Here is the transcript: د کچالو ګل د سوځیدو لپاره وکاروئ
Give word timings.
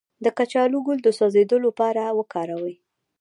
د 0.23 0.25
کچالو 0.37 0.79
ګل 0.85 0.99
د 1.03 1.09
سوځیدو 1.17 1.57
لپاره 1.65 2.01
وکاروئ 2.19 2.75